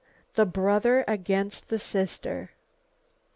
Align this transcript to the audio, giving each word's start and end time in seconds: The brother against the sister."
The 0.33 0.47
brother 0.47 1.05
against 1.07 1.67
the 1.69 1.77
sister." 1.77 2.49